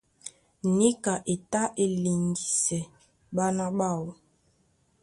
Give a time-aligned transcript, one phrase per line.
[0.77, 2.79] Níka e tá e liŋgisɛ
[3.35, 4.07] ɓána ɓáō.